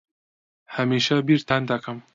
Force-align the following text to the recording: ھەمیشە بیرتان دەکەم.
ھەمیشە 0.75 1.17
بیرتان 1.27 1.61
دەکەم. 1.71 1.97